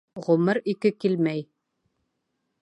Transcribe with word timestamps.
Ғүмер 0.27 0.59
ике 0.73 0.91
килмәй. 1.05 1.45